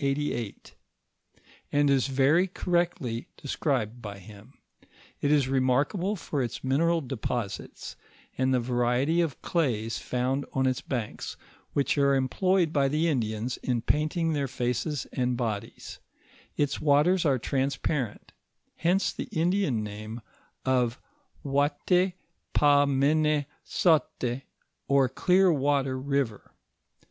La., 0.00 0.06
vol. 0.06 0.16
iii.X 0.22 0.72
and 1.70 1.90
is 1.90 2.06
very 2.06 2.46
correctly 2.46 3.28
described 3.36 4.00
by 4.00 4.18
him. 4.18 4.54
It 5.20 5.30
is 5.30 5.48
re 5.50 5.60
markable 5.60 6.16
for 6.16 6.42
its 6.42 6.64
mineral 6.64 7.02
deposites, 7.02 7.94
and 8.38 8.54
the 8.54 8.58
variety 8.58 9.20
of 9.20 9.36
days 9.42 9.98
found 9.98 10.46
on 10.54 10.64
its 10.64 10.80
banks, 10.80 11.36
which 11.74 11.98
are 11.98 12.14
employed 12.14 12.72
by 12.72 12.88
the 12.88 13.06
Indians 13.06 13.58
in 13.58 13.82
painting 13.82 14.32
their 14.32 14.48
faces 14.48 15.04
and 15.12 15.36
bodies 15.36 16.00
Its 16.56 16.80
waters 16.80 17.26
are 17.26 17.38
transparent, 17.38 18.32
hence 18.76 19.12
the 19.12 19.24
Indian 19.30 19.84
name 19.84 20.22
of 20.64 20.98
wate 21.42 22.14
paw 22.54 22.86
men6 22.86 23.44
saute, 23.62 24.44
or 24.88 25.10
clear 25.10 25.52
water 25.52 25.98
river. 25.98 26.54